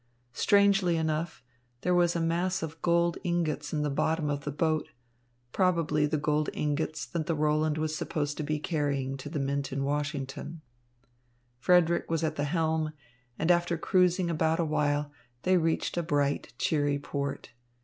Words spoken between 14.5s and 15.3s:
a while,